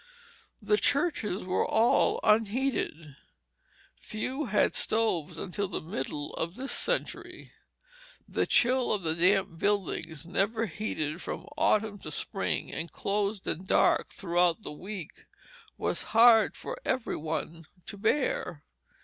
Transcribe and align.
The 0.63 0.77
churches 0.77 1.43
were 1.43 1.63
all 1.63 2.19
unheated. 2.23 3.17
Few 3.95 4.45
had 4.45 4.75
stoves 4.75 5.37
until 5.37 5.67
the 5.67 5.79
middle 5.79 6.33
of 6.37 6.55
this 6.55 6.71
century. 6.71 7.51
The 8.27 8.47
chill 8.47 8.91
of 8.93 9.03
the 9.03 9.13
damp 9.13 9.59
buildings, 9.59 10.25
never 10.25 10.65
heated 10.65 11.21
from 11.21 11.45
autumn 11.55 11.99
to 11.99 12.09
spring, 12.09 12.73
and 12.73 12.91
closed 12.91 13.45
and 13.45 13.67
dark 13.67 14.09
throughout 14.09 14.63
the 14.63 14.71
week, 14.71 15.27
was 15.77 16.01
hard 16.17 16.57
for 16.57 16.77
every 16.83 17.15
one 17.15 17.65
to 17.85 17.95
bear. 17.95 18.63